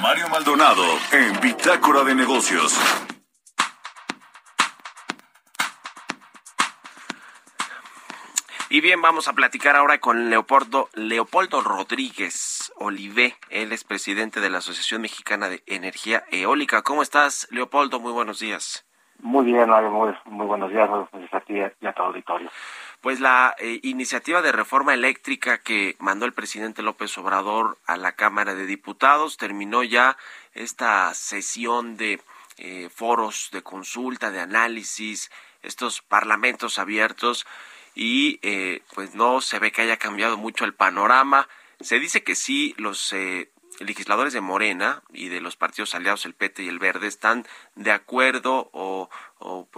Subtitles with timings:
[0.00, 2.78] Mario Maldonado en Bitácora de Negocios.
[8.70, 13.36] Y bien, vamos a platicar ahora con Leopoldo, Leopoldo Rodríguez Olivé.
[13.50, 16.82] Él es presidente de la Asociación Mexicana de Energía Eólica.
[16.82, 18.00] ¿Cómo estás, Leopoldo?
[18.00, 18.86] Muy buenos días.
[19.18, 22.50] Muy bien, Mario, muy, muy buenos días, buenos días a ti y a tu auditorio.
[23.02, 28.12] Pues la eh, iniciativa de reforma eléctrica que mandó el presidente López Obrador a la
[28.12, 30.16] Cámara de Diputados terminó ya
[30.54, 32.20] esta sesión de
[32.58, 37.44] eh, foros de consulta, de análisis, estos parlamentos abiertos
[37.96, 41.48] y eh, pues no se ve que haya cambiado mucho el panorama.
[41.80, 43.50] Se dice que sí, los eh,
[43.80, 47.90] legisladores de Morena y de los partidos aliados, el PT y el Verde, están de
[47.90, 49.10] acuerdo o, o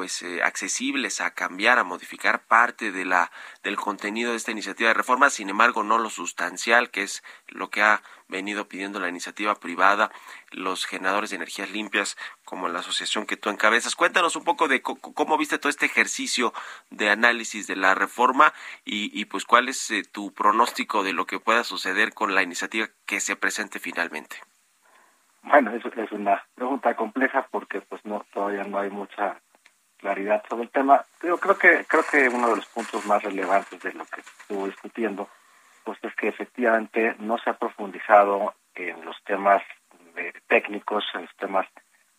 [0.05, 3.31] pues eh, accesibles a cambiar, a modificar parte de la
[3.63, 7.71] del contenido de esta iniciativa de reforma, sin embargo no lo sustancial, que es lo
[7.71, 10.11] que ha venido pidiendo la iniciativa privada,
[10.51, 13.97] los generadores de energías limpias, como la asociación que tú encabezas.
[13.97, 16.53] Cuéntanos un poco de cómo viste todo este ejercicio
[16.91, 18.53] de análisis de la reforma
[18.85, 22.89] y, pues cuál es eh, tu pronóstico de lo que pueda suceder con la iniciativa
[23.07, 24.37] que se presente finalmente.
[25.45, 29.41] Bueno, eso es una pregunta compleja porque pues no todavía no hay mucha
[30.05, 31.03] claridad sobre el tema.
[31.23, 34.67] Yo creo que creo que uno de los puntos más relevantes de lo que estuvo
[34.67, 35.31] discutiendo
[35.83, 39.63] pues es que efectivamente no se ha profundizado en los temas
[40.47, 41.67] técnicos, en los temas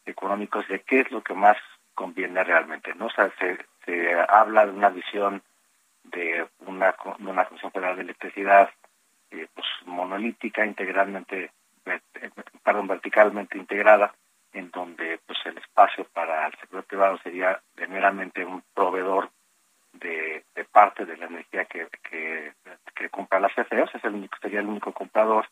[0.06, 1.58] económicos de qué es lo que más
[1.94, 3.10] conviene realmente, ¿no?
[3.10, 5.42] Sea, se, se habla de una visión
[6.04, 8.70] de una, de una Comisión Federal de Electricidad
[9.32, 11.52] eh, pues monolítica, integralmente,
[11.86, 12.00] eh,
[12.64, 14.14] perdón, verticalmente integrada,
[14.56, 17.62] en donde pues el espacio para el sector privado sería
[18.46, 19.30] un proveedor
[19.94, 24.68] de, parte de la energía que, que, compra las CFEs, es el único, sería el
[24.68, 25.48] único comprador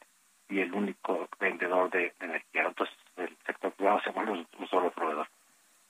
[0.50, 2.64] y el único vendedor de, energía.
[2.64, 5.28] Entonces el sector privado se vuelve un, un solo proveedor,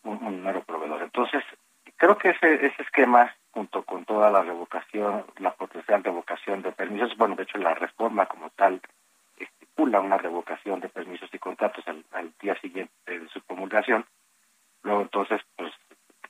[0.03, 1.01] un, un mero proveedor.
[1.01, 1.43] Entonces
[1.97, 7.15] creo que ese, ese esquema junto con toda la revocación, la potencial revocación de permisos,
[7.17, 8.81] bueno, de hecho la reforma como tal
[9.37, 14.05] estipula una revocación de permisos y contratos al, al día siguiente de su promulgación,
[14.83, 15.71] luego entonces pues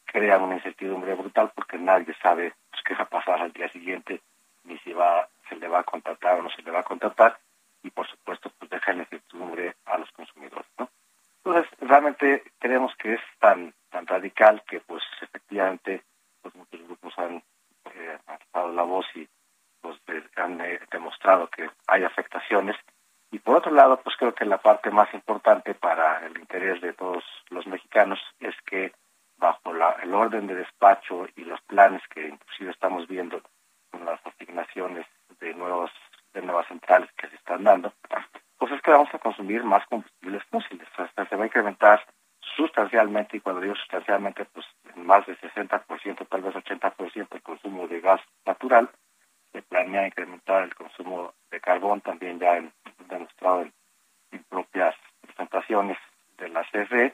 [0.06, 4.22] crea una incertidumbre brutal porque nadie sabe pues, qué va a pasar al día siguiente,
[4.64, 7.40] ni si va, se le va a contratar o no se le va a contratar,
[7.82, 10.90] y por supuesto pues deja en incertidumbre a los consumidores, ¿no?
[11.44, 16.02] Entonces, realmente creemos que es tan, tan radical que pues efectivamente
[16.42, 17.44] pues muchos grupos han
[17.86, 18.18] eh,
[18.54, 19.28] la voz y
[19.80, 20.00] pues
[20.36, 22.76] han eh, demostrado que hay afectaciones.
[23.30, 26.94] Y por otro lado, pues creo que la parte más importante para el interés de
[26.94, 28.92] todos los mexicanos es que
[29.38, 33.40] bajo la, el orden de despacho y los planes que inclusive estamos viendo
[33.92, 35.06] con las asignaciones
[35.40, 35.92] de nuevos
[36.34, 37.94] de nuevas centrales que se están dando,
[38.64, 40.88] pues es que vamos a consumir más combustibles fósiles.
[40.96, 42.04] Hasta se incrementar
[42.56, 44.66] sustancialmente, y cuando digo sustancialmente, pues
[44.96, 48.90] en más de 60%, tal vez 80% el consumo de gas natural.
[49.52, 52.62] Se planea incrementar el consumo de carbón, también ya
[53.08, 53.74] demostrado en,
[54.32, 55.98] en propias presentaciones
[56.38, 57.14] de la CFE,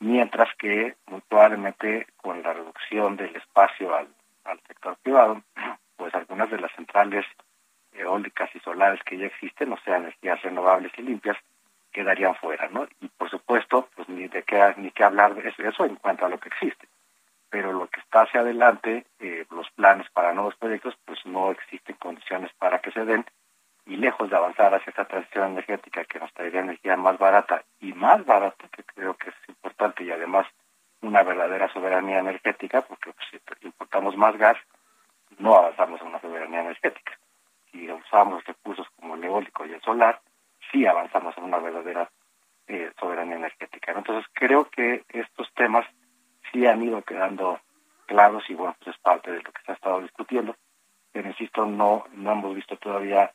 [0.00, 4.08] mientras que muy probablemente con la reducción del espacio al,
[4.44, 5.42] al sector privado,
[5.96, 7.26] pues algunas de las centrales
[7.92, 11.36] eólicas y solares que ya existen, o sea, energías renovables y limpias,
[11.94, 12.86] quedarían fuera, ¿no?
[13.00, 16.28] Y por supuesto, pues ni de qué ni qué hablar de eso en cuanto a
[16.28, 16.86] lo que existe.
[17.48, 21.96] Pero lo que está hacia adelante, eh, los planes para nuevos proyectos, pues no existen
[21.96, 23.24] condiciones para que se den
[23.86, 27.92] y lejos de avanzar hacia esta transición energética que nos traería energía más barata y
[27.92, 30.46] más barata, que creo que es importante y además
[31.02, 34.56] una verdadera soberanía energética, porque pues, si importamos más gas,
[35.38, 37.12] no avanzamos en una soberanía energética.
[37.70, 40.20] Si usamos recursos como el eólico y el solar,
[40.74, 42.10] sí avanzamos en una verdadera
[42.66, 43.92] eh, soberanía energética.
[43.92, 45.86] Entonces creo que estos temas
[46.52, 47.60] sí han ido quedando
[48.06, 50.56] claros y bueno, pues es parte de lo que se ha estado discutiendo,
[51.12, 53.32] pero insisto, no, no hemos visto todavía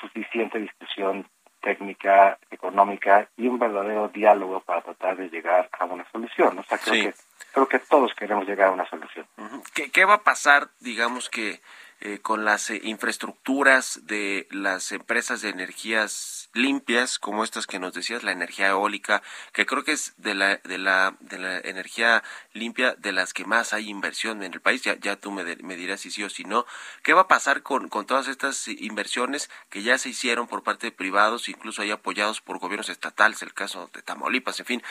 [0.00, 1.26] suficiente discusión
[1.60, 6.58] técnica, económica y un verdadero diálogo para tratar de llegar a una solución.
[6.58, 7.02] O sea, creo, Sí.
[7.02, 7.14] que,
[7.52, 9.26] creo que todos queremos llegar a una solución.
[9.74, 11.60] ¿Qué, ¿Qué va a pasar, digamos que
[12.04, 17.94] eh, con las eh, infraestructuras de las empresas de energías limpias como estas que nos
[17.94, 19.22] decías, la energía eólica,
[19.52, 23.44] que creo que es de la, de la, de la energía limpia de las que
[23.44, 26.28] más hay inversión en el país, ya, ya tú me, me dirás si sí o
[26.28, 26.66] si no.
[27.04, 30.88] ¿Qué va a pasar con, con todas estas inversiones que ya se hicieron por parte
[30.88, 34.82] de privados, incluso hay apoyados por gobiernos estatales, el caso de Tamaulipas, en fin?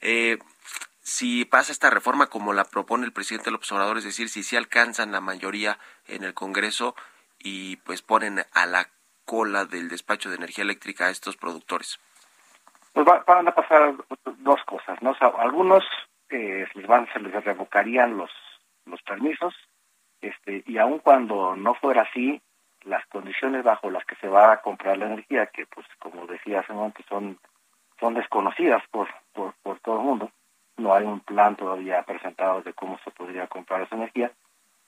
[0.00, 0.38] Eh,
[1.08, 4.58] si pasa esta reforma como la propone el presidente López Obrador, es decir, si se
[4.58, 6.94] alcanzan la mayoría en el Congreso
[7.38, 8.88] y pues ponen a la
[9.24, 11.98] cola del despacho de energía eléctrica a estos productores?
[12.92, 13.94] Pues van a pasar
[14.36, 15.16] dos cosas, ¿no?
[15.38, 15.82] algunos
[16.28, 18.30] eh, les van, se les revocarían los
[18.84, 19.54] los permisos,
[20.20, 22.40] este, y aun cuando no fuera así,
[22.82, 26.60] las condiciones bajo las que se va a comprar la energía, que pues como decía
[26.60, 27.38] hace un momento son
[27.98, 30.30] son desconocidas por, por, por todo el mundo,
[30.88, 34.32] no hay un plan todavía presentado de cómo se podría comprar esa energía,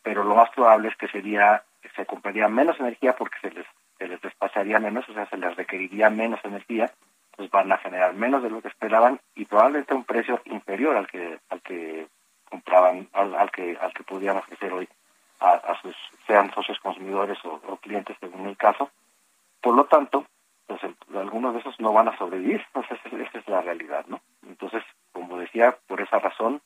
[0.02, 1.62] pero lo más probable es que sería
[1.94, 3.66] se compraría menos energía porque se les,
[3.98, 6.90] se les despacharía menos, o sea, se les requeriría menos energía,
[7.36, 11.06] pues van a generar menos de lo que esperaban y probablemente un precio inferior al
[11.06, 12.06] que al que
[12.48, 14.88] compraban, al, que al que podían ofrecer hoy
[15.40, 15.94] a, sus
[16.26, 18.90] sean socios consumidores o, clientes según el caso.
[19.60, 20.24] Por lo tanto,
[20.66, 20.80] pues
[21.14, 24.20] algunos de esos no van a sobrevivir, pues esa es la realidad, ¿no?
[24.46, 24.82] Entonces,
[25.40, 26.60] decía, por esa razón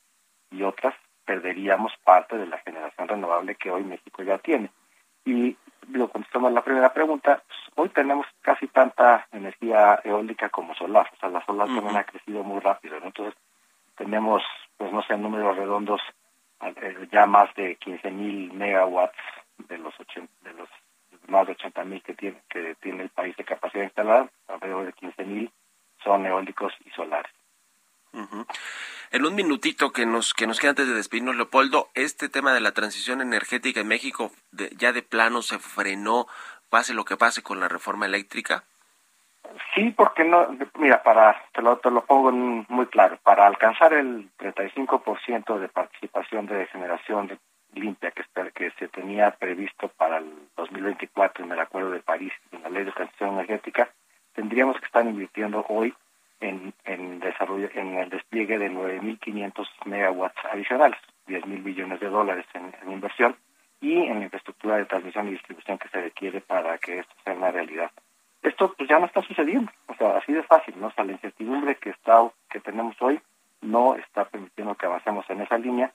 [0.51, 0.93] y otras,
[1.25, 4.69] perderíamos parte de la generación renovable que hoy México ya tiene.
[5.25, 5.57] Y
[5.89, 11.17] lo contestamos la primera pregunta, pues, hoy tenemos casi tanta energía eólica como solar, o
[11.17, 13.35] sea, la solar también ha crecido muy rápido, Entonces,
[13.95, 14.43] tenemos,
[14.77, 16.01] pues no sé, números redondos,
[16.61, 19.17] eh, ya más de 15 mil megawatts
[19.67, 19.93] de los,
[20.41, 20.69] de los
[21.27, 24.93] más de 80 mil que tiene, que tiene el país de capacidad instalada, alrededor de
[24.93, 25.51] 15 mil
[26.03, 27.31] son eólicos y solares.
[29.11, 32.61] En un minutito que nos que nos queda antes de despedirnos, Leopoldo, este tema de
[32.61, 34.31] la transición energética en México
[34.77, 36.27] ya de plano se frenó,
[36.69, 38.63] pase lo que pase con la reforma eléctrica.
[39.73, 40.47] Sí, porque no,
[40.79, 46.45] mira, para te lo, te lo pongo muy claro, para alcanzar el 35% de participación
[46.47, 47.39] de generación
[47.73, 48.23] limpia que,
[48.53, 52.85] que se tenía previsto para el 2024 en el Acuerdo de París en la Ley
[52.85, 53.89] de Transición Energética,
[54.33, 55.93] tendríamos que estar invirtiendo hoy
[56.45, 63.35] en, desarrollo, en el despliegue de 9.500 megawatts adicionales, 10.000 billones de dólares en, inversión
[63.81, 67.33] y en la infraestructura de transmisión y distribución que se requiere para que esto sea
[67.33, 67.91] una realidad.
[68.41, 70.87] Esto pues ya no está sucediendo, o sea, así de fácil, ¿no?
[70.87, 73.19] O sea, la incertidumbre que está que tenemos hoy
[73.61, 75.91] no está permitiendo que avancemos en esa línea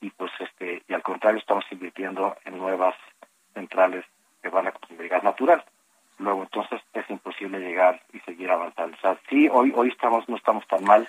[0.00, 2.94] y pues este y al contrario estamos invirtiendo en nuevas
[3.54, 4.04] centrales
[4.42, 5.64] que van a consumir gas natural
[6.18, 8.02] luego entonces es imposible llegar
[8.34, 8.96] seguir avanzando.
[8.96, 11.08] O sea, sí, hoy hoy estamos no estamos tan mal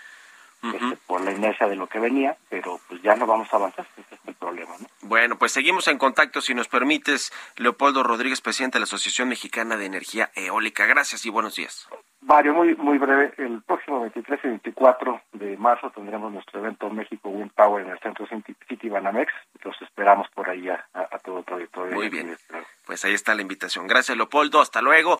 [0.64, 3.86] este, por la inercia de lo que venía, pero pues ya no vamos a avanzar,
[3.98, 4.72] ese es el problema.
[4.80, 4.88] ¿no?
[5.02, 9.78] Bueno, pues seguimos en contacto, si nos permites, Leopoldo Rodríguez, presidente de la Asociación Mexicana
[9.78, 10.86] de Energía Eólica.
[10.86, 11.88] Gracias y buenos días.
[12.22, 13.34] Mario, muy, muy breve.
[13.38, 18.00] El próximo 23 y 24 de marzo tendremos nuestro evento México Wind Power en el
[18.00, 18.28] Centro
[18.68, 19.32] City Banamex.
[19.64, 21.94] Los esperamos por ahí a, a todo el auditorio.
[21.94, 22.36] Muy bien.
[22.88, 23.86] Pues ahí está la invitación.
[23.86, 24.60] Gracias, Leopoldo.
[24.60, 25.20] Hasta luego.